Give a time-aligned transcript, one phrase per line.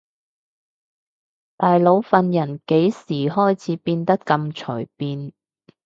[1.57, 5.31] 大佬份人幾時開始變得咁隨便